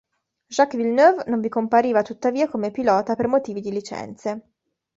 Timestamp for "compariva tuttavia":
1.47-2.49